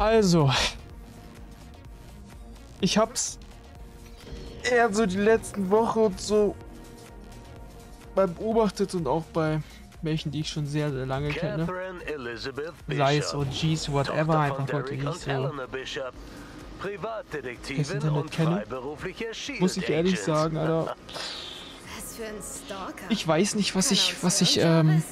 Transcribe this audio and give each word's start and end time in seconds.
Also. 0.00 0.50
Ich 2.80 2.96
hab's 2.96 3.38
eher 4.62 4.90
so 4.94 5.04
die 5.04 5.18
letzten 5.18 5.70
Wochen 5.70 5.98
und 5.98 6.18
so 6.18 6.56
beobachtet 8.14 8.94
und 8.94 9.06
auch 9.06 9.24
bei 9.26 9.60
Mädchen, 10.00 10.32
die 10.32 10.40
ich 10.40 10.48
schon 10.48 10.66
sehr, 10.66 10.90
sehr 10.90 11.04
lange 11.04 11.28
kenne. 11.28 11.68
Sei 12.88 13.18
es 13.18 13.34
OGs, 13.34 13.92
whatever, 13.92 14.38
einfach 14.38 14.66
Leute, 14.72 14.96
die 14.96 15.06
ich 15.06 15.14
so 15.18 15.52
das 17.76 17.90
Internet 17.90 18.30
kenne. 18.30 18.64
Muss 19.58 19.76
ich 19.76 19.90
ehrlich 19.90 20.18
sagen, 20.18 20.56
Alter. 20.56 20.96
Ich 23.10 23.28
weiß 23.28 23.54
nicht, 23.54 23.74
was 23.74 23.90
ich, 23.90 24.16
was 24.22 24.40
ich, 24.40 24.58
ähm, 24.62 25.02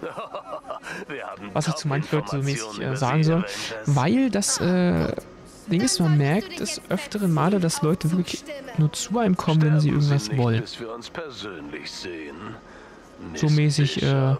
was 1.52 1.68
ich 1.68 1.74
zu 1.74 1.88
manchen 1.88 2.16
Leuten 2.16 2.30
so 2.30 2.42
mäßig 2.42 2.80
äh, 2.80 2.96
sagen 2.96 3.24
soll, 3.24 3.44
weil 3.86 4.30
das, 4.30 4.60
äh, 4.60 5.12
Ding 5.70 5.82
ist, 5.82 6.00
man 6.00 6.16
merkt 6.16 6.60
des 6.60 6.80
öfteren 6.88 7.32
Male, 7.32 7.60
dass 7.60 7.82
Leute 7.82 8.10
wirklich 8.10 8.44
nur 8.78 8.92
zu 8.92 9.18
einem 9.18 9.36
kommen, 9.36 9.62
wenn 9.62 9.80
sie 9.80 9.90
irgendwas 9.90 10.34
wollen. 10.36 10.62
So 13.34 13.48
mäßig 13.48 14.02
äh, 14.02 14.36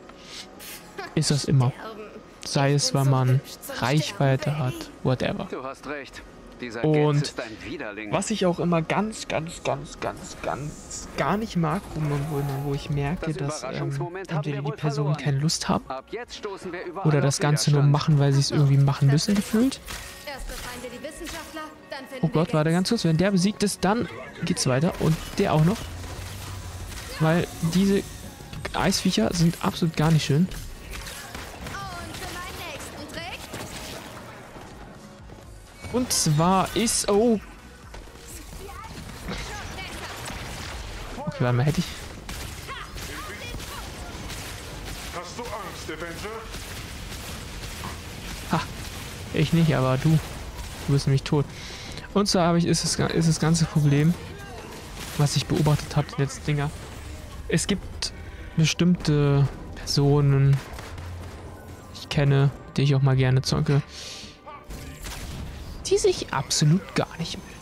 ist 1.14 1.30
das 1.30 1.44
immer. 1.44 1.72
Sei 2.44 2.72
es, 2.72 2.94
weil 2.94 3.04
man 3.04 3.40
Reichweite 3.77 4.58
hat, 4.58 4.74
whatever. 5.02 5.46
Du 5.50 5.62
hast 5.62 5.86
recht. 5.86 6.22
Und 6.82 7.34
was 8.10 8.30
ich 8.30 8.46
auch 8.46 8.58
immer 8.58 8.82
ganz, 8.82 9.28
ganz, 9.28 9.62
ganz, 9.62 10.00
ganz, 10.00 10.36
ganz 10.42 11.08
gar 11.16 11.36
nicht 11.36 11.56
mag, 11.56 11.82
wo, 11.94 12.00
man, 12.00 12.20
wo, 12.30 12.68
wo 12.68 12.74
ich 12.74 12.90
merke, 12.90 13.32
das 13.32 13.60
dass 13.60 13.80
ähm, 13.80 13.92
entweder 14.28 14.62
die 14.62 14.72
Personen 14.72 15.16
keine 15.16 15.38
Lust 15.38 15.68
haben 15.68 15.84
oder 17.04 17.20
das 17.20 17.40
Ganze 17.40 17.70
nur 17.70 17.82
machen, 17.82 18.18
weil 18.18 18.32
sie 18.32 18.40
es 18.40 18.50
irgendwie 18.50 18.76
machen 18.76 19.08
müssen, 19.08 19.34
gefühlt. 19.34 19.80
Oh 22.20 22.28
Gott, 22.28 22.52
warte 22.54 22.70
ganz 22.70 22.88
kurz. 22.88 23.04
Wenn 23.04 23.16
der 23.16 23.30
besiegt 23.30 23.62
ist, 23.62 23.84
dann 23.84 24.08
geht's 24.44 24.66
weiter. 24.66 24.92
Und 25.00 25.16
der 25.38 25.55
auch 25.55 25.64
noch. 25.64 25.78
Weil 27.20 27.46
diese 27.74 28.02
Eisviecher 28.74 29.30
sind 29.33 29.64
absolut 29.64 29.96
gar 29.96 30.11
nicht 30.11 30.24
schön. 30.24 30.48
Und 35.92 36.12
zwar 36.12 36.69
ist... 36.77 37.08
Oh. 37.08 37.41
Okay, 41.17 41.36
warte 41.41 41.56
mal, 41.56 41.64
hätte 41.64 41.80
ich... 41.80 41.86
Hast 45.14 45.39
du 45.39 45.42
Angst, 45.42 45.86
Avenger? 45.86 46.36
Ha. 48.53 48.61
Ich 49.34 49.53
nicht, 49.53 49.75
aber 49.75 49.97
du. 49.98 50.19
Du 50.86 50.92
bist 50.92 51.06
nämlich 51.06 51.22
tot. 51.22 51.45
Und 52.14 52.28
zwar 52.28 52.47
habe 52.47 52.58
ich, 52.58 52.67
ist, 52.67 52.84
es, 52.84 52.98
ist 52.98 53.28
das 53.28 53.41
ganze 53.41 53.64
Problem, 53.64 54.14
was 55.19 55.36
ich 55.36 55.47
beobachtet 55.47 55.97
habe, 55.97 56.06
die 56.17 56.23
letzten 56.23 56.47
Dinger. 56.47 56.70
Es 57.48 57.67
gibt 57.67 58.12
bestimmte 58.56 59.47
Personen, 59.77 60.56
die 61.95 62.00
ich 62.00 62.08
kenne, 62.08 62.50
die 62.77 62.83
ich 62.83 62.95
auch 62.95 63.02
mal 63.02 63.17
gerne 63.17 63.42
zocke, 63.42 63.83
die 65.91 65.98
sich 65.98 66.33
absolut 66.33 66.94
gar 66.94 67.08
nicht 67.19 67.39
melden. 67.39 67.58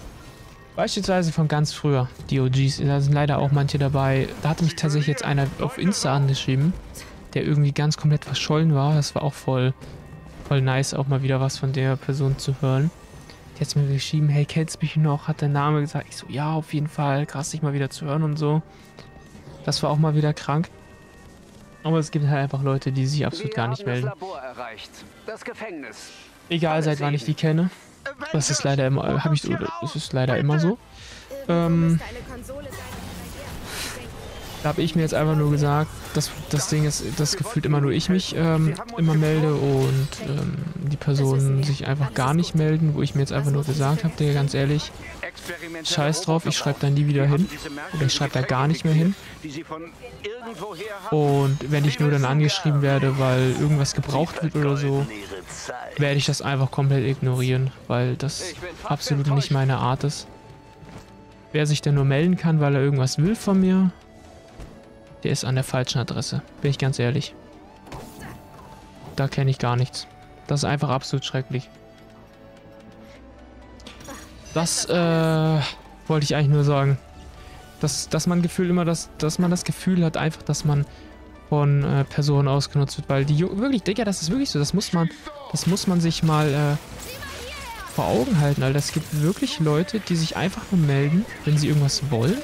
Beispielsweise 0.76 1.32
von 1.32 1.48
ganz 1.48 1.72
früher, 1.72 2.08
die 2.28 2.40
OGs, 2.40 2.78
da 2.78 3.00
sind 3.00 3.14
leider 3.14 3.38
auch 3.38 3.50
manche 3.50 3.78
dabei. 3.78 4.28
Da 4.42 4.50
hatte 4.50 4.64
mich 4.64 4.76
tatsächlich 4.76 5.08
jetzt 5.08 5.24
einer 5.24 5.46
auf 5.60 5.78
Insta 5.78 6.14
angeschrieben, 6.14 6.74
der 7.32 7.44
irgendwie 7.44 7.72
ganz 7.72 7.96
komplett 7.96 8.26
verschollen 8.26 8.74
war. 8.74 8.94
Das 8.94 9.14
war 9.14 9.22
auch 9.22 9.32
voll, 9.32 9.72
voll 10.46 10.60
nice, 10.60 10.92
auch 10.92 11.06
mal 11.06 11.22
wieder 11.22 11.40
was 11.40 11.56
von 11.56 11.72
der 11.72 11.96
Person 11.96 12.38
zu 12.38 12.60
hören. 12.60 12.90
Die 13.56 13.64
hat 13.64 13.74
mir 13.74 13.86
geschrieben, 13.88 14.28
hey, 14.28 14.44
kennst 14.44 14.82
mich 14.82 14.96
noch? 14.96 15.28
Hat 15.28 15.40
der 15.40 15.48
Name 15.48 15.80
gesagt. 15.80 16.08
Ich 16.10 16.16
so, 16.16 16.26
ja, 16.28 16.52
auf 16.52 16.74
jeden 16.74 16.88
Fall. 16.88 17.24
Krass, 17.24 17.50
dich 17.50 17.62
mal 17.62 17.72
wieder 17.72 17.88
zu 17.88 18.04
hören 18.04 18.22
und 18.22 18.36
so. 18.36 18.60
Das 19.64 19.82
war 19.82 19.88
auch 19.88 19.96
mal 19.96 20.14
wieder 20.14 20.34
krank. 20.34 20.68
Aber 21.82 21.98
es 21.98 22.10
gibt 22.10 22.26
halt 22.26 22.38
einfach 22.38 22.62
Leute, 22.62 22.92
die 22.92 23.06
sich 23.06 23.24
absolut 23.24 23.54
gar 23.54 23.68
nicht 23.68 23.86
melden. 23.86 24.10
Egal, 26.50 26.82
seit 26.82 27.00
wann 27.00 27.14
ich 27.14 27.24
die 27.24 27.34
kenne. 27.34 27.70
Das 28.32 28.50
ist 28.50 28.64
leider 28.64 28.86
immer, 28.86 29.24
habe 29.24 29.34
ich, 29.34 29.42
das 29.80 29.96
ist 29.96 30.12
leider 30.12 30.36
immer 30.38 30.58
so. 30.58 30.78
Ähm, 31.48 32.00
da 34.62 34.70
habe 34.70 34.82
ich 34.82 34.96
mir 34.96 35.02
jetzt 35.02 35.14
einfach 35.14 35.36
nur 35.36 35.50
gesagt, 35.50 35.90
dass 36.14 36.30
das 36.50 36.68
Ding 36.68 36.86
ist, 36.86 37.04
dass 37.18 37.36
gefühlt 37.36 37.64
immer 37.66 37.80
nur 37.80 37.92
ich 37.92 38.08
mich 38.08 38.34
ähm, 38.36 38.74
immer 38.96 39.14
melde 39.14 39.54
und 39.54 40.08
ähm, 40.22 40.56
die 40.90 40.96
Personen 40.96 41.62
sich 41.62 41.86
einfach 41.86 42.14
gar 42.14 42.34
nicht 42.34 42.54
melden, 42.56 42.94
wo 42.94 43.02
ich 43.02 43.14
mir 43.14 43.20
jetzt 43.20 43.32
einfach 43.32 43.52
nur 43.52 43.64
gesagt 43.64 44.02
habe, 44.02 44.34
ganz 44.34 44.54
ehrlich, 44.54 44.90
scheiß 45.84 46.22
drauf, 46.22 46.46
ich 46.46 46.56
schreibe 46.56 46.78
da 46.80 46.90
nie 46.90 47.06
wieder 47.06 47.26
hin 47.26 47.48
oder 47.94 48.06
ich 48.06 48.12
schreibe 48.12 48.32
da 48.32 48.42
gar 48.42 48.66
nicht 48.68 48.84
mehr 48.84 48.94
hin. 48.94 49.14
Und 51.10 51.58
wenn 51.70 51.84
ich 51.84 52.00
nur 52.00 52.10
dann 52.10 52.24
angeschrieben 52.24 52.82
werde, 52.82 53.18
weil 53.18 53.52
irgendwas 53.60 53.94
gebraucht 53.94 54.42
wird 54.42 54.56
oder 54.56 54.76
so, 54.76 55.06
werde 55.96 56.16
ich 56.16 56.26
das 56.26 56.42
einfach 56.42 56.70
komplett 56.70 57.06
ignorieren, 57.06 57.70
weil 57.86 58.16
das 58.16 58.54
absolut 58.84 59.26
nicht 59.28 59.50
meine 59.50 59.78
Art 59.78 60.04
ist. 60.04 60.26
Wer 61.52 61.66
sich 61.66 61.80
denn 61.80 61.94
nur 61.94 62.04
melden 62.04 62.36
kann, 62.36 62.60
weil 62.60 62.74
er 62.74 62.82
irgendwas 62.82 63.18
will 63.18 63.36
von 63.36 63.60
mir, 63.60 63.90
der 65.22 65.32
ist 65.32 65.44
an 65.44 65.54
der 65.54 65.64
falschen 65.64 65.98
Adresse. 65.98 66.42
Bin 66.60 66.70
ich 66.70 66.78
ganz 66.78 66.98
ehrlich. 66.98 67.34
Da 69.16 69.28
kenne 69.28 69.50
ich 69.50 69.58
gar 69.58 69.76
nichts. 69.76 70.06
Das 70.46 70.60
ist 70.60 70.64
einfach 70.64 70.90
absolut 70.90 71.24
schrecklich. 71.24 71.68
Das, 74.56 74.86
äh, 74.86 75.60
wollte 76.06 76.24
ich 76.24 76.34
eigentlich 76.34 76.48
nur 76.48 76.64
sagen. 76.64 76.96
Dass, 77.82 78.08
dass 78.08 78.26
man 78.26 78.40
Gefühl 78.40 78.70
immer, 78.70 78.86
dass, 78.86 79.10
dass 79.18 79.38
man 79.38 79.50
das 79.50 79.64
Gefühl 79.64 80.02
hat, 80.02 80.16
einfach, 80.16 80.40
dass 80.40 80.64
man 80.64 80.86
von 81.50 81.84
äh, 81.84 82.04
Personen 82.04 82.48
ausgenutzt 82.48 82.96
wird, 82.96 83.06
weil 83.10 83.26
die 83.26 83.38
wirklich, 83.38 83.82
Digga, 83.82 84.06
das 84.06 84.22
ist 84.22 84.30
wirklich 84.30 84.48
so, 84.48 84.58
das 84.58 84.72
muss 84.72 84.94
man, 84.94 85.10
das 85.52 85.66
muss 85.66 85.86
man 85.86 86.00
sich 86.00 86.22
mal 86.22 86.48
äh, 86.54 87.92
vor 87.94 88.06
Augen 88.06 88.40
halten, 88.40 88.62
Alter. 88.62 88.78
Es 88.78 88.92
gibt 88.92 89.20
wirklich 89.20 89.60
Leute, 89.60 90.00
die 90.00 90.16
sich 90.16 90.38
einfach 90.38 90.62
nur 90.70 90.80
melden, 90.80 91.26
wenn 91.44 91.58
sie 91.58 91.68
irgendwas 91.68 92.10
wollen. 92.10 92.38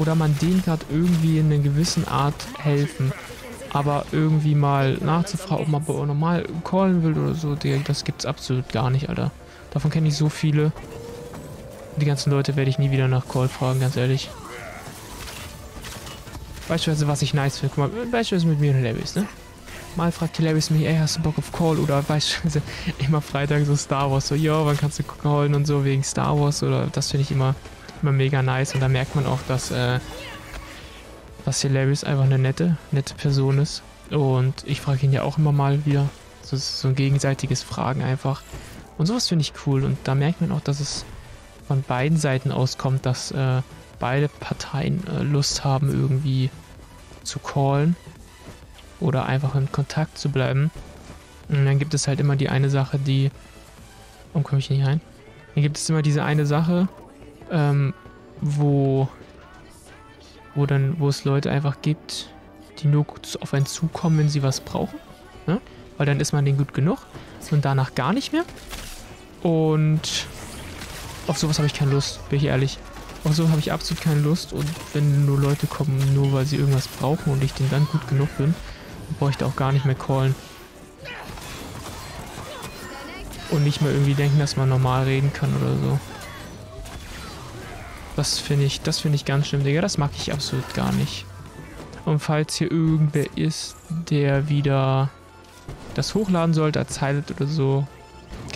Oder 0.00 0.16
man 0.16 0.36
denen 0.38 0.64
gerade 0.64 0.84
irgendwie 0.90 1.38
in 1.38 1.46
einer 1.46 1.62
gewissen 1.62 2.08
Art 2.08 2.44
helfen. 2.58 3.12
Aber 3.72 4.04
irgendwie 4.10 4.56
mal 4.56 4.94
nachzufragen, 4.94 5.72
ob 5.72 5.86
man 5.86 6.06
normal 6.08 6.44
callen 6.64 7.04
will 7.04 7.16
oder 7.16 7.36
so, 7.36 7.54
Digga, 7.54 7.80
das 7.86 8.02
gibt's 8.02 8.26
absolut 8.26 8.68
gar 8.72 8.90
nicht, 8.90 9.08
Alter. 9.08 9.30
Davon 9.76 9.90
kenne 9.90 10.08
ich 10.08 10.16
so 10.16 10.30
viele. 10.30 10.72
Die 11.98 12.06
ganzen 12.06 12.30
Leute 12.30 12.56
werde 12.56 12.70
ich 12.70 12.78
nie 12.78 12.90
wieder 12.90 13.08
nach 13.08 13.28
Call 13.28 13.46
fragen, 13.46 13.78
ganz 13.78 13.94
ehrlich. 13.98 14.30
Beispielsweise, 16.66 17.08
was 17.08 17.20
ich 17.20 17.34
nice 17.34 17.58
finde. 17.58 17.74
Guck 17.74 17.92
mal, 17.94 18.06
beispielsweise 18.06 18.46
mit 18.46 18.58
mir 18.58 18.70
und 18.70 18.78
Hilarious, 18.78 19.16
ne? 19.16 19.26
Mal 19.94 20.12
fragt 20.12 20.38
Hilarious 20.38 20.70
mich, 20.70 20.86
ey, 20.86 20.96
hast 20.96 21.18
du 21.18 21.20
Bock 21.20 21.36
auf 21.36 21.52
Call? 21.52 21.78
Oder 21.78 22.00
beispielsweise 22.00 22.62
immer 23.06 23.20
Freitag 23.20 23.66
so 23.66 23.76
Star 23.76 24.10
Wars, 24.10 24.28
so, 24.28 24.34
yo, 24.34 24.64
wann 24.64 24.78
kannst 24.78 24.98
du 24.98 25.02
callen 25.02 25.54
und 25.54 25.66
so 25.66 25.84
wegen 25.84 26.02
Star 26.02 26.40
Wars? 26.40 26.62
Oder 26.62 26.86
das 26.86 27.10
finde 27.10 27.24
ich 27.24 27.30
immer, 27.30 27.54
immer 28.00 28.12
mega 28.12 28.40
nice. 28.40 28.72
Und 28.72 28.80
da 28.80 28.88
merkt 28.88 29.14
man 29.14 29.26
auch, 29.26 29.40
dass, 29.46 29.72
äh, 29.72 30.00
dass 31.44 31.60
Hilarious 31.60 32.02
einfach 32.02 32.24
eine 32.24 32.38
nette, 32.38 32.78
nette 32.92 33.12
Person 33.12 33.58
ist. 33.58 33.82
Und 34.08 34.54
ich 34.64 34.80
frage 34.80 35.04
ihn 35.04 35.12
ja 35.12 35.20
auch 35.20 35.36
immer 35.36 35.52
mal 35.52 35.84
wieder. 35.84 36.08
So, 36.40 36.56
so 36.56 36.88
ein 36.88 36.94
gegenseitiges 36.94 37.62
Fragen 37.62 38.02
einfach. 38.02 38.40
Und 38.98 39.06
sowas 39.06 39.28
finde 39.28 39.42
ich 39.42 39.52
cool. 39.66 39.84
Und 39.84 39.98
da 40.04 40.14
merkt 40.14 40.40
man 40.40 40.52
auch, 40.52 40.60
dass 40.60 40.80
es 40.80 41.04
von 41.66 41.82
beiden 41.82 42.18
Seiten 42.18 42.52
auskommt, 42.52 43.04
dass 43.06 43.30
äh, 43.30 43.62
beide 43.98 44.28
Parteien 44.28 45.02
äh, 45.08 45.22
Lust 45.22 45.64
haben, 45.64 45.90
irgendwie 45.90 46.50
zu 47.24 47.38
callen 47.38 47.96
oder 49.00 49.26
einfach 49.26 49.54
in 49.54 49.70
Kontakt 49.72 50.18
zu 50.18 50.30
bleiben. 50.30 50.70
Und 51.48 51.64
dann 51.64 51.78
gibt 51.78 51.94
es 51.94 52.08
halt 52.08 52.20
immer 52.20 52.36
die 52.36 52.48
eine 52.48 52.70
Sache, 52.70 52.98
die. 52.98 53.30
Warum 54.32 54.44
komme 54.44 54.58
ich 54.58 54.70
nicht 54.70 54.86
rein? 54.86 55.00
Dann 55.54 55.62
gibt 55.62 55.78
es 55.78 55.88
immer 55.88 56.02
diese 56.02 56.22
eine 56.22 56.44
Sache, 56.44 56.88
ähm, 57.50 57.94
wo, 58.40 59.08
wo 60.54 60.66
dann, 60.66 61.00
wo 61.00 61.08
es 61.08 61.24
Leute 61.24 61.50
einfach 61.50 61.80
gibt, 61.80 62.28
die 62.78 62.88
nur 62.88 63.06
auf 63.40 63.54
einen 63.54 63.66
zukommen, 63.66 64.18
wenn 64.18 64.28
sie 64.28 64.42
was 64.42 64.60
brauchen. 64.60 64.98
Ne? 65.46 65.60
Weil 65.96 66.06
dann 66.06 66.20
ist 66.20 66.32
man 66.32 66.44
denen 66.44 66.58
gut 66.58 66.74
genug 66.74 66.98
und 67.50 67.64
danach 67.64 67.94
gar 67.94 68.12
nicht 68.12 68.32
mehr. 68.32 68.44
Und 69.46 70.26
auf 71.28 71.38
sowas 71.38 71.58
habe 71.58 71.68
ich 71.68 71.74
keine 71.74 71.92
Lust, 71.92 72.18
bin 72.28 72.40
ich 72.40 72.46
ehrlich. 72.46 72.80
Auf 73.22 73.32
so 73.32 73.48
habe 73.48 73.60
ich 73.60 73.70
absolut 73.70 74.02
keine 74.02 74.18
Lust 74.18 74.52
und 74.52 74.66
wenn 74.92 75.24
nur 75.24 75.38
Leute 75.38 75.68
kommen, 75.68 76.14
nur 76.14 76.32
weil 76.32 76.44
sie 76.44 76.56
irgendwas 76.56 76.88
brauchen 76.88 77.32
und 77.32 77.44
ich 77.44 77.52
denen 77.52 77.70
dann 77.70 77.86
gut 77.86 78.08
genug 78.08 78.28
bin, 78.38 78.56
brauche 79.20 79.30
ich 79.30 79.36
da 79.36 79.46
auch 79.46 79.54
gar 79.54 79.70
nicht 79.70 79.84
mehr 79.84 79.94
callen. 79.94 80.34
Und 83.50 83.62
nicht 83.62 83.82
mehr 83.82 83.92
irgendwie 83.92 84.14
denken, 84.14 84.40
dass 84.40 84.56
man 84.56 84.68
normal 84.68 85.04
reden 85.04 85.32
kann 85.32 85.54
oder 85.54 85.76
so. 85.76 86.00
Das 88.16 88.40
finde 88.40 88.64
ich, 88.64 88.80
das 88.80 88.98
finde 88.98 89.14
ich 89.14 89.24
ganz 89.24 89.46
schlimm, 89.46 89.62
Digga. 89.62 89.80
Das 89.80 89.96
mag 89.96 90.10
ich 90.16 90.32
absolut 90.32 90.74
gar 90.74 90.90
nicht. 90.90 91.24
Und 92.04 92.18
falls 92.18 92.56
hier 92.56 92.72
irgendwer 92.72 93.26
ist, 93.36 93.76
der 94.10 94.48
wieder 94.48 95.08
das 95.94 96.16
hochladen 96.16 96.52
sollte 96.52 96.80
als 96.80 97.00
Highlight 97.00 97.30
oder 97.30 97.46
so, 97.46 97.86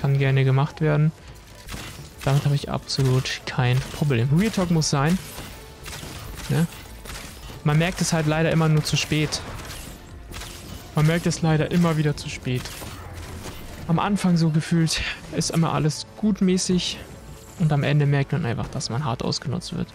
kann 0.00 0.19
gerne 0.19 0.44
gemacht 0.44 0.81
werden. 0.81 1.12
Damit 2.25 2.44
habe 2.44 2.55
ich 2.55 2.70
absolut 2.70 3.41
kein 3.47 3.79
Problem. 3.79 4.29
Real 4.37 4.50
Talk 4.50 4.70
muss 4.70 4.91
sein. 4.91 5.19
Ne? 6.49 6.67
Man 7.64 7.79
merkt 7.79 8.00
es 8.00 8.12
halt 8.12 8.26
leider 8.26 8.50
immer 8.50 8.69
nur 8.69 8.82
zu 8.82 8.97
spät. 8.97 9.41
Man 10.94 11.06
merkt 11.06 11.26
es 11.26 11.43
leider 11.43 11.70
immer 11.70 11.97
wieder 11.97 12.17
zu 12.17 12.29
spät. 12.29 12.62
Am 13.88 13.99
Anfang 13.99 14.37
so 14.37 14.50
gefühlt 14.50 15.00
ist 15.37 15.50
immer 15.50 15.73
alles 15.73 16.06
gutmäßig 16.17 16.99
und 17.58 17.73
am 17.73 17.82
Ende 17.82 18.06
merkt 18.06 18.32
man 18.32 18.47
einfach, 18.47 18.69
dass 18.69 18.91
man 18.91 19.05
hart 19.05 19.23
ausgenutzt 19.23 19.76
wird. 19.76 19.88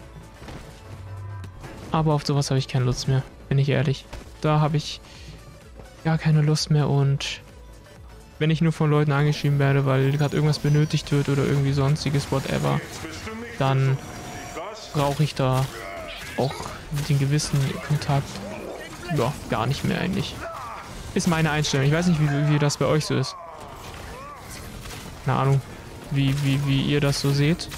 Aber 1.90 2.14
auf 2.14 2.26
sowas 2.26 2.50
habe 2.50 2.58
ich 2.58 2.68
keine 2.68 2.84
Lust 2.84 3.08
mehr, 3.08 3.22
bin 3.48 3.58
ich 3.58 3.68
ehrlich. 3.68 4.04
Da 4.40 4.60
habe 4.60 4.76
ich 4.76 5.00
gar 6.04 6.18
keine 6.18 6.42
Lust 6.42 6.70
mehr 6.70 6.88
und 6.88 7.40
wenn 8.38 8.50
ich 8.50 8.60
nur 8.60 8.72
von 8.72 8.90
Leuten 8.90 9.12
angeschrieben 9.12 9.58
werde, 9.58 9.86
weil 9.86 10.12
gerade 10.12 10.34
irgendwas 10.34 10.58
benötigt 10.58 11.12
wird 11.12 11.28
oder 11.28 11.44
irgendwie 11.44 11.72
sonstiges, 11.72 12.30
whatever, 12.30 12.80
dann 13.58 13.96
brauche 14.92 15.22
ich 15.22 15.34
da 15.34 15.64
auch 16.36 16.54
den 17.08 17.18
gewissen 17.18 17.58
Kontakt 17.86 18.28
ja, 19.16 19.32
gar 19.50 19.66
nicht 19.66 19.84
mehr 19.84 20.00
eigentlich. 20.00 20.34
Ist 21.14 21.28
meine 21.28 21.50
Einstellung. 21.50 21.86
Ich 21.86 21.92
weiß 21.92 22.06
nicht, 22.08 22.20
wie, 22.20 22.54
wie 22.54 22.58
das 22.58 22.76
bei 22.76 22.86
euch 22.86 23.06
so 23.06 23.16
ist. 23.16 23.36
Keine 25.24 25.38
Ahnung, 25.38 25.60
wie, 26.10 26.34
wie, 26.44 26.60
wie 26.66 26.82
ihr 26.82 27.00
das 27.00 27.20
so 27.20 27.30
seht. 27.30 27.68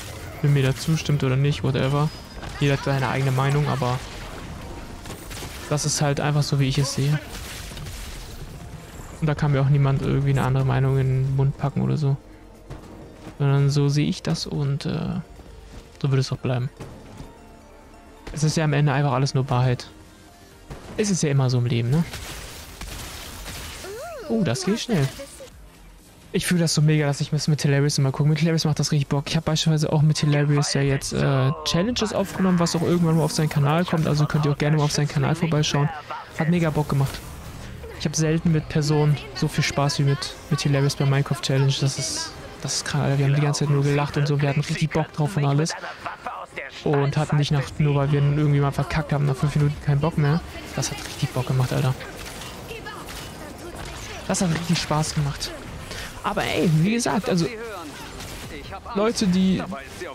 Wenn 0.43 0.53
mir 0.53 0.63
da 0.63 0.75
zustimmt 0.75 1.23
oder 1.23 1.37
nicht, 1.37 1.63
whatever. 1.63 2.09
Jeder 2.61 2.75
hat 2.75 2.85
seine 2.85 3.09
eigene 3.09 3.31
Meinung, 3.31 3.69
aber 3.69 3.99
das 5.69 5.85
ist 5.85 6.01
halt 6.01 6.21
einfach 6.21 6.43
so, 6.43 6.59
wie 6.59 6.69
ich 6.69 6.79
es 6.79 6.95
sehe. 6.95 7.19
Und 9.21 9.27
da 9.27 9.35
kann 9.35 9.53
mir 9.53 9.61
auch 9.61 9.69
niemand 9.69 10.03
irgendwie 10.03 10.31
eine 10.31 10.43
andere 10.43 10.65
Meinung 10.65 10.99
in 10.99 11.25
den 11.25 11.37
Mund 11.37 11.57
packen 11.59 11.83
oder 11.83 11.97
so. 11.97 12.17
Sondern 13.39 13.71
so 13.71 13.89
sehe 13.89 14.09
ich 14.09 14.23
das 14.23 14.47
und 14.47 14.87
äh, 14.87 15.21
so 16.01 16.11
wird 16.11 16.21
es 16.21 16.33
auch 16.33 16.39
bleiben. 16.39 16.71
Es 18.33 18.45
ist 18.45 18.57
ja 18.57 18.65
am 18.65 18.73
Ende 18.73 18.93
einfach 18.93 19.13
alles 19.13 19.35
nur 19.35 19.49
Wahrheit. 19.51 19.89
Es 20.97 21.11
ist 21.11 21.23
ja 21.23 21.31
immer 21.31 21.49
so 21.51 21.59
im 21.59 21.67
Leben, 21.67 21.91
ne? 21.91 22.05
Oh, 24.29 24.43
das 24.43 24.65
geht 24.65 24.81
schnell. 24.81 25.09
Ich 26.31 26.47
fühle 26.47 26.61
das 26.61 26.75
so 26.75 26.83
mega, 26.83 27.07
dass 27.07 27.23
ich 27.23 27.33
mit 27.33 27.63
Hilarious 27.63 27.97
immer 27.97 28.13
gucke. 28.13 28.29
Mit 28.29 28.39
Hilarious 28.39 28.67
macht 28.67 28.79
das 28.79 28.93
richtig 28.93 29.09
Bock. 29.09 29.25
Ich 29.29 29.37
habe 29.37 29.45
beispielsweise 29.45 29.91
auch 29.93 30.03
mit 30.03 30.19
Hilarious 30.19 30.75
ja 30.75 30.83
jetzt 30.83 31.15
äh, 31.15 31.51
Challenges 31.65 32.13
aufgenommen, 32.13 32.59
was 32.59 32.77
auch 32.77 32.83
irgendwann 32.83 33.17
mal 33.17 33.23
auf 33.23 33.33
seinen 33.33 33.49
Kanal 33.49 33.85
kommt. 33.87 34.07
Also 34.07 34.27
könnt 34.27 34.45
ihr 34.45 34.53
auch 34.53 34.59
gerne 34.59 34.77
mal 34.77 34.85
auf 34.85 34.93
seinen 34.93 35.09
Kanal 35.09 35.35
vorbeischauen. 35.35 35.89
Hat 36.39 36.51
mega 36.51 36.69
Bock 36.69 36.91
gemacht. 36.91 37.19
Ich 37.99 38.05
habe 38.05 38.17
selten 38.17 38.53
mit 38.53 38.69
Personen 38.69 39.17
so 39.35 39.49
viel 39.49 39.65
Spaß 39.65 39.99
wie 39.99 40.05
mit, 40.05 40.35
mit 40.51 40.61
Hilarious 40.61 40.95
bei 40.95 41.05
Minecraft 41.05 41.41
Challenge. 41.43 41.73
Das 41.81 41.99
ist, 41.99 42.33
das 42.63 42.77
ist 42.77 42.85
krank, 42.85 43.05
Alter. 43.05 43.19
Wir 43.19 43.27
haben 43.27 43.35
die 43.35 43.41
ganze 43.41 43.65
Zeit 43.65 43.71
nur 43.71 43.83
gelacht 43.83 44.17
und 44.17 44.27
so. 44.29 44.41
Wir 44.41 44.51
hatten 44.51 44.61
richtig 44.61 44.91
Bock 44.91 45.13
drauf 45.13 45.37
und 45.37 45.45
alles. 45.45 45.75
Und 46.85 47.17
hatten 47.17 47.37
nicht 47.37 47.51
nach, 47.51 47.65
nur 47.79 47.97
weil 47.97 48.13
wir 48.13 48.23
irgendwie 48.23 48.61
mal 48.61 48.71
verkackt 48.71 49.13
haben, 49.13 49.27
nach 49.27 49.35
fünf 49.35 49.57
Minuten 49.57 49.75
keinen 49.85 50.01
Bock 50.01 50.17
mehr. 50.17 50.41
Das 50.77 50.93
hat 50.93 50.99
richtig 50.99 51.31
Bock 51.31 51.49
gemacht, 51.49 51.73
Alter. 51.73 51.93
Das 54.29 54.43
hat 54.43 54.51
richtig 54.51 54.79
Spaß 54.79 55.15
gemacht. 55.15 55.51
Aber 56.23 56.45
ey, 56.45 56.71
wie 56.83 56.93
gesagt, 56.93 57.29
also 57.29 57.47
Leute, 58.95 59.27
die, 59.27 59.63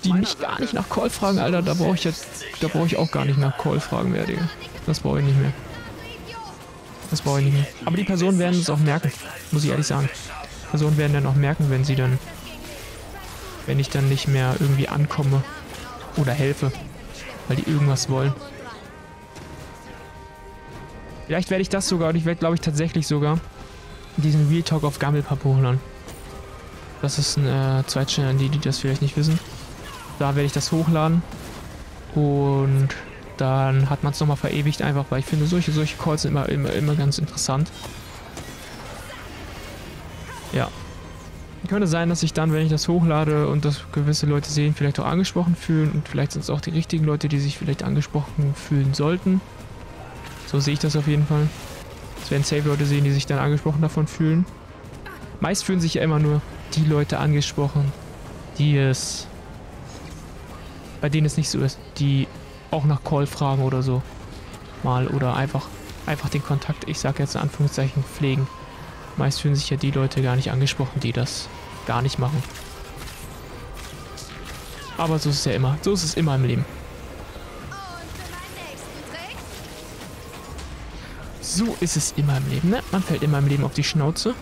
die 0.03 0.13
mich 0.13 0.39
gar 0.39 0.59
nicht 0.61 0.73
nach 0.73 0.87
Call 0.87 1.09
fragen, 1.09 1.39
Alter, 1.39 1.61
da 1.61 1.73
brauche 1.73 1.95
ich 1.95 2.05
jetzt, 2.05 2.27
da 2.61 2.67
brauche 2.67 2.85
ich 2.85 2.97
auch 2.97 3.11
gar 3.11 3.25
nicht 3.25 3.37
nach 3.37 3.57
Call 3.57 3.79
fragen 3.81 4.11
mehr, 4.11 4.23
Digga. 4.23 4.47
Das 4.85 5.01
brauche 5.01 5.19
ich 5.19 5.25
nicht 5.25 5.39
mehr. 5.39 5.51
Das 7.13 7.21
brauche 7.21 7.41
ich 7.41 7.45
nicht 7.45 7.53
mehr. 7.53 7.67
Aber 7.85 7.95
die 7.95 8.05
Personen 8.05 8.39
werden 8.39 8.59
es 8.59 8.71
auch 8.71 8.79
merken, 8.79 9.11
muss 9.51 9.63
ich 9.63 9.69
ehrlich 9.69 9.85
sagen. 9.85 10.09
Personen 10.71 10.97
werden 10.97 11.13
dann 11.13 11.27
auch 11.27 11.35
merken, 11.35 11.69
wenn 11.69 11.83
sie 11.83 11.95
dann, 11.95 12.17
wenn 13.67 13.77
ich 13.77 13.91
dann 13.91 14.09
nicht 14.09 14.27
mehr 14.27 14.55
irgendwie 14.59 14.87
ankomme 14.87 15.43
oder 16.17 16.31
helfe, 16.31 16.71
weil 17.47 17.57
die 17.57 17.69
irgendwas 17.69 18.09
wollen. 18.09 18.33
Vielleicht 21.27 21.51
werde 21.51 21.61
ich 21.61 21.69
das 21.69 21.87
sogar, 21.87 22.09
und 22.09 22.15
ich 22.15 22.25
werde 22.25 22.39
glaube 22.39 22.55
ich 22.55 22.61
tatsächlich 22.61 23.05
sogar 23.05 23.39
diesen 24.17 24.49
Real 24.49 24.63
Talk 24.63 24.83
auf 24.83 24.97
Gammelpap 24.97 25.43
hochladen. 25.43 25.79
Das 27.03 27.19
ist 27.19 27.37
ein 27.37 27.45
äh, 27.45 28.21
an 28.21 28.39
die, 28.39 28.49
die 28.49 28.57
das 28.57 28.79
vielleicht 28.79 29.03
nicht 29.03 29.15
wissen. 29.17 29.39
Da 30.17 30.35
werde 30.35 30.47
ich 30.47 30.53
das 30.53 30.71
hochladen. 30.71 31.21
Und 32.15 32.89
dann 33.37 33.89
hat 33.89 34.03
man 34.03 34.13
es 34.13 34.19
nochmal 34.19 34.37
verewigt 34.37 34.81
einfach, 34.81 35.05
weil 35.09 35.19
ich 35.19 35.25
finde, 35.25 35.47
solche, 35.47 35.71
solche 35.71 35.97
Calls 35.97 36.23
sind 36.23 36.31
immer, 36.31 36.49
immer, 36.49 36.71
immer 36.73 36.95
ganz 36.95 37.17
interessant. 37.17 37.71
Ja. 40.51 40.69
Könnte 41.69 41.87
sein, 41.87 42.09
dass 42.09 42.19
sich 42.19 42.33
dann, 42.33 42.51
wenn 42.51 42.63
ich 42.63 42.69
das 42.69 42.89
hochlade 42.89 43.47
und 43.47 43.63
das 43.63 43.81
gewisse 43.93 44.25
Leute 44.25 44.49
sehen, 44.49 44.75
vielleicht 44.75 44.99
auch 44.99 45.05
angesprochen 45.05 45.55
fühlen 45.55 45.91
und 45.93 46.07
vielleicht 46.07 46.33
sind 46.33 46.41
es 46.41 46.49
auch 46.49 46.59
die 46.59 46.71
richtigen 46.71 47.05
Leute, 47.05 47.29
die 47.29 47.39
sich 47.39 47.57
vielleicht 47.57 47.83
angesprochen 47.83 48.53
fühlen 48.53 48.93
sollten. 48.93 49.39
So 50.45 50.59
sehe 50.59 50.73
ich 50.73 50.79
das 50.79 50.97
auf 50.97 51.07
jeden 51.07 51.25
Fall. 51.25 51.47
Es 52.21 52.29
werden 52.31 52.43
safe 52.43 52.67
Leute 52.67 52.85
sehen, 52.85 53.05
die 53.05 53.11
sich 53.11 53.25
dann 53.25 53.39
angesprochen 53.39 53.81
davon 53.81 54.07
fühlen. 54.07 54.45
Meist 55.39 55.63
fühlen 55.63 55.79
sich 55.79 55.95
ja 55.95 56.03
immer 56.03 56.19
nur 56.19 56.41
die 56.75 56.83
Leute 56.85 57.17
angesprochen, 57.17 57.91
die 58.57 58.77
es, 58.77 59.27
bei 61.01 61.09
denen 61.09 61.25
es 61.25 61.37
nicht 61.37 61.49
so 61.49 61.59
ist, 61.59 61.79
die 61.97 62.27
auch 62.73 62.85
nach 62.85 63.03
Call 63.03 63.27
fragen 63.27 63.63
oder 63.63 63.81
so 63.81 64.01
mal 64.83 65.07
oder 65.07 65.35
einfach, 65.35 65.67
einfach 66.05 66.29
den 66.29 66.43
Kontakt, 66.43 66.87
ich 66.89 66.99
sage 66.99 67.23
jetzt 67.23 67.35
in 67.35 67.41
Anführungszeichen, 67.41 68.03
pflegen. 68.03 68.47
Meist 69.15 69.41
fühlen 69.41 69.55
sich 69.55 69.69
ja 69.69 69.77
die 69.77 69.91
Leute 69.91 70.21
gar 70.21 70.35
nicht 70.35 70.51
angesprochen, 70.51 70.99
die 70.99 71.13
das 71.13 71.47
gar 71.85 72.01
nicht 72.01 72.19
machen. 72.19 72.41
Aber 74.97 75.19
so 75.19 75.29
ist 75.29 75.39
es 75.39 75.45
ja 75.45 75.53
immer. 75.53 75.77
So 75.81 75.93
ist 75.93 76.03
es 76.03 76.15
immer 76.15 76.35
im 76.35 76.45
Leben. 76.45 76.65
So 81.41 81.77
ist 81.79 81.97
es 81.97 82.13
immer 82.13 82.37
im 82.37 82.49
Leben, 82.49 82.69
ne? 82.69 82.81
Man 82.91 83.03
fällt 83.03 83.21
immer 83.21 83.37
im 83.37 83.47
Leben 83.47 83.63
auf 83.63 83.73
die 83.73 83.83
Schnauze. 83.83 84.33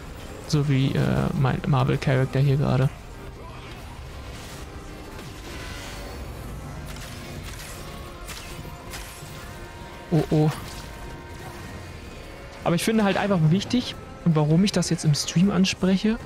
So 0.48 0.70
wie 0.70 0.94
äh, 0.94 1.00
mein 1.34 1.62
Marvel-Charakter 1.68 2.40
hier 2.40 2.58
gerade. 2.58 2.90
Oh 10.12 10.24
oh. 10.30 10.50
Aber 12.64 12.76
ich 12.76 12.84
finde 12.84 13.04
halt 13.04 13.18
einfach 13.18 13.40
wichtig, 13.50 13.96
warum 14.26 14.64
ich 14.64 14.72
das 14.72 14.90
jetzt 14.90 15.06
im 15.06 15.16
Stream 15.16 15.50
anspreche 15.50 16.18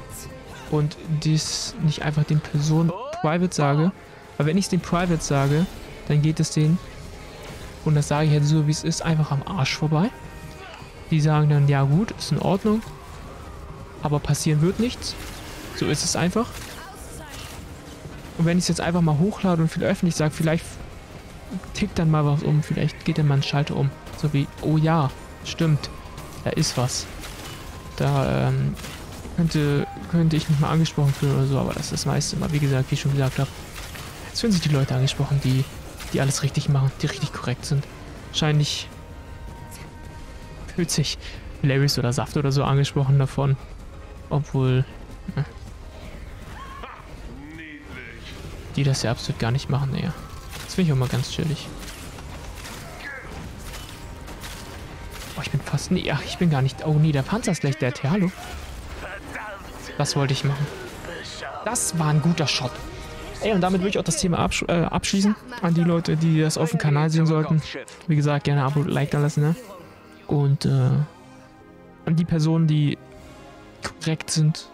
und 0.71 0.97
dies 1.23 1.75
nicht 1.83 2.01
einfach 2.01 2.23
den 2.23 2.39
Personen 2.39 2.91
private 3.21 3.55
sage, 3.55 3.91
weil 4.37 4.47
wenn 4.47 4.57
ich 4.57 4.65
es 4.65 4.69
den 4.69 4.81
private 4.81 5.23
sage, 5.23 5.65
dann 6.07 6.21
geht 6.21 6.39
es 6.39 6.51
denen, 6.51 6.77
und 7.85 7.95
das 7.95 8.07
sage 8.07 8.25
ich 8.25 8.33
jetzt 8.33 8.49
so 8.49 8.67
wie 8.67 8.71
es 8.71 8.83
ist, 8.83 9.03
einfach 9.03 9.31
am 9.31 9.43
Arsch 9.43 9.77
vorbei. 9.77 10.09
Die 11.11 11.21
sagen 11.21 11.49
dann, 11.49 11.67
ja 11.67 11.83
gut, 11.83 12.11
ist 12.17 12.31
in 12.31 12.39
Ordnung, 12.39 12.81
aber 14.01 14.19
passieren 14.19 14.61
wird 14.61 14.79
nichts. 14.79 15.15
So 15.75 15.85
ist 15.85 16.03
es 16.03 16.15
einfach. 16.15 16.47
Und 18.37 18.45
wenn 18.45 18.57
ich 18.57 18.63
es 18.63 18.67
jetzt 18.69 18.81
einfach 18.81 19.01
mal 19.01 19.19
hochlade 19.19 19.61
und 19.61 19.69
viel 19.69 19.83
öffentlich 19.83 20.15
sage, 20.15 20.31
vielleicht 20.31 20.65
tickt 21.73 21.99
dann 21.99 22.11
mal 22.11 22.25
was 22.25 22.43
um, 22.43 22.63
vielleicht 22.63 23.05
geht 23.05 23.17
dann 23.17 23.27
mal 23.27 23.35
ein 23.35 23.43
Schalter 23.43 23.75
um. 23.75 23.89
So 24.17 24.33
wie, 24.33 24.47
oh 24.61 24.77
ja, 24.77 25.11
stimmt, 25.43 25.89
da 26.43 26.51
ist 26.51 26.77
was. 26.77 27.05
Da 27.97 28.49
ähm, 28.49 28.75
könnte, 29.35 29.87
könnte 30.11 30.35
ich 30.35 30.49
mich 30.49 30.59
mal 30.59 30.69
angesprochen 30.69 31.13
fühlen 31.13 31.35
oder 31.35 31.45
so, 31.45 31.59
aber 31.59 31.73
das 31.73 31.85
ist 31.85 31.93
das 31.93 32.05
meiste 32.05 32.37
Mal, 32.37 32.51
wie 32.51 32.59
gesagt, 32.59 32.91
wie 32.91 32.95
ich 32.95 33.01
schon 33.01 33.11
gesagt 33.11 33.39
habe. 33.39 33.49
Es 34.33 34.41
fühlen 34.41 34.51
sich 34.51 34.61
die 34.61 34.69
Leute 34.69 34.95
angesprochen, 34.95 35.39
die, 35.43 35.63
die 36.13 36.21
alles 36.21 36.43
richtig 36.43 36.69
machen, 36.69 36.91
die 37.01 37.07
richtig 37.07 37.31
korrekt 37.31 37.65
sind. 37.65 37.85
Wahrscheinlich 38.31 38.89
fühlt 40.75 40.91
sich 40.91 41.17
Larrys 41.61 41.97
oder 41.97 42.11
Saft 42.11 42.35
oder 42.37 42.51
so 42.51 42.63
angesprochen 42.63 43.17
davon. 43.19 43.55
Obwohl... 44.29 44.83
Äh, 45.35 45.43
die 48.75 48.83
das 48.83 49.03
ja 49.03 49.11
absolut 49.11 49.39
gar 49.39 49.51
nicht 49.51 49.69
machen, 49.69 49.91
naja. 49.91 50.13
Das 50.75 50.77
finde 50.77 50.91
ich 50.91 50.93
auch 50.93 50.99
mal 50.99 51.07
ganz 51.07 51.31
chillig. 51.31 51.69
Oh, 55.37 55.41
ich 55.41 55.49
bin 55.49 55.61
fast... 55.61 55.89
Nee, 55.89 56.11
ach, 56.11 56.21
ich 56.25 56.37
bin 56.37 56.49
gar 56.49 56.61
nicht... 56.61 56.85
Oh 56.85 56.95
nee, 56.95 57.13
der 57.13 57.21
Panzer 57.21 57.53
ist 57.53 57.61
gleich 57.61 57.77
der 57.77 57.93
T. 57.93 58.09
Hallo. 58.09 58.29
Was 59.95 60.17
wollte 60.17 60.33
ich 60.33 60.43
machen? 60.43 60.67
Das 61.63 61.97
war 61.97 62.07
ein 62.07 62.21
guter 62.21 62.45
Shot. 62.45 62.71
Ey, 63.39 63.53
und 63.53 63.61
damit 63.61 63.79
würde 63.79 63.91
ich 63.91 63.97
auch 63.99 64.03
das 64.03 64.17
Thema 64.17 64.39
absch 64.39 64.65
äh, 64.67 64.73
abschließen. 64.73 65.33
An 65.61 65.73
die 65.73 65.83
Leute, 65.83 66.17
die 66.17 66.41
das 66.41 66.57
auf 66.57 66.71
dem 66.71 66.79
Kanal 66.79 67.09
sehen 67.09 67.25
sollten. 67.25 67.61
Wie 68.07 68.17
gesagt, 68.17 68.43
gerne 68.43 68.65
Abo, 68.65 68.81
Like 68.81 69.11
da 69.11 69.19
lassen, 69.19 69.43
ne? 69.43 69.55
Und, 70.27 70.65
äh, 70.65 70.69
an 72.05 72.15
die 72.17 72.25
Personen, 72.25 72.67
die 72.67 72.97
korrekt 73.81 74.29
sind. 74.29 74.67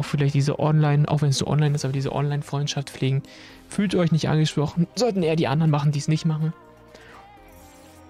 Auch 0.00 0.04
vielleicht 0.06 0.32
diese 0.32 0.58
Online, 0.58 1.06
auch 1.06 1.20
wenn 1.20 1.28
es 1.28 1.36
so 1.36 1.46
online 1.46 1.74
ist, 1.74 1.84
aber 1.84 1.92
diese 1.92 2.12
Online-Freundschaft 2.12 2.88
pflegen. 2.88 3.22
Fühlt 3.68 3.94
euch 3.94 4.12
nicht 4.12 4.30
angesprochen. 4.30 4.86
Sollten 4.94 5.22
eher 5.22 5.36
die 5.36 5.46
anderen 5.46 5.70
machen, 5.70 5.92
die 5.92 5.98
es 5.98 6.08
nicht 6.08 6.24
machen. 6.24 6.54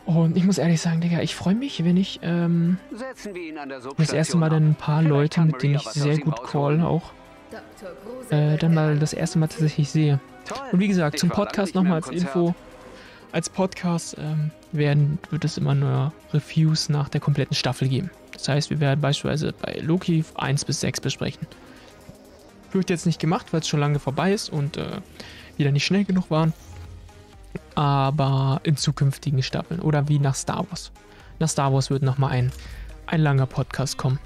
Und 0.06 0.36
ich 0.36 0.44
muss 0.44 0.58
ehrlich 0.58 0.80
sagen, 0.80 1.00
Digga, 1.00 1.20
ich 1.20 1.34
freue 1.34 1.56
mich, 1.56 1.84
wenn 1.84 1.96
ich 1.96 2.20
ähm, 2.22 2.78
das 3.98 4.12
erste 4.12 4.36
Mal 4.36 4.50
dann 4.50 4.70
ein 4.70 4.74
paar 4.76 5.02
Leute, 5.02 5.40
mit 5.40 5.64
denen 5.64 5.74
ich 5.74 5.82
sehr 5.82 6.18
gut 6.18 6.44
call, 6.44 6.80
auch 6.80 7.10
äh, 8.30 8.56
dann 8.56 8.72
mal 8.72 8.96
das 8.96 9.12
erste 9.12 9.40
Mal 9.40 9.48
tatsächlich 9.48 9.90
sehe. 9.90 10.20
Und 10.70 10.78
wie 10.78 10.86
gesagt, 10.86 11.18
zum 11.18 11.30
Podcast 11.30 11.74
nochmal 11.74 11.94
als 11.94 12.08
Info. 12.08 12.54
Als 13.32 13.50
Podcast 13.50 14.16
ähm, 14.16 14.52
werden, 14.70 15.18
wird 15.30 15.44
es 15.44 15.58
immer 15.58 15.74
nur 15.74 16.12
Reviews 16.32 16.88
nach 16.88 17.08
der 17.08 17.20
kompletten 17.20 17.56
Staffel 17.56 17.88
geben. 17.88 18.10
Das 18.32 18.48
heißt, 18.48 18.70
wir 18.70 18.78
werden 18.78 19.00
beispielsweise 19.00 19.52
bei 19.60 19.80
Loki 19.82 20.24
1 20.36 20.64
bis 20.64 20.80
6 20.82 21.00
besprechen. 21.00 21.48
Wird 22.72 22.90
jetzt 22.90 23.06
nicht 23.06 23.20
gemacht, 23.20 23.52
weil 23.52 23.60
es 23.60 23.68
schon 23.68 23.80
lange 23.80 23.98
vorbei 23.98 24.32
ist 24.32 24.48
und 24.48 24.76
äh, 24.76 25.00
wieder 25.56 25.72
nicht 25.72 25.84
schnell 25.84 26.04
genug 26.04 26.30
waren. 26.30 26.52
Aber 27.74 28.60
in 28.62 28.76
zukünftigen 28.76 29.42
Staffeln 29.42 29.80
oder 29.80 30.08
wie 30.08 30.18
nach 30.18 30.34
Star 30.34 30.66
Wars. 30.70 30.92
Nach 31.38 31.48
Star 31.48 31.72
Wars 31.72 31.90
wird 31.90 32.02
nochmal 32.02 32.32
ein, 32.32 32.52
ein 33.06 33.20
langer 33.20 33.46
Podcast 33.46 33.96
kommen. 33.96 34.18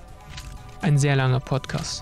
Ein 0.83 0.99
sehr 0.99 1.17
langer 1.17 1.41
Podcast. 1.41 1.93